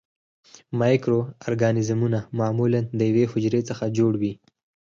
[0.79, 4.33] مایکرو ارګانیزمونه معمولاً د یوې حجرې څخه جوړ وي.